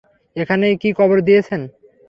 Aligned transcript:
এখানেই 0.35 0.75
কি 0.81 0.89
কবর 0.99 1.17
দিয়েছেন? 1.27 1.61